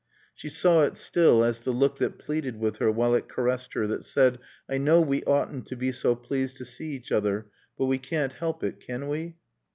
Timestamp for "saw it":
0.49-0.97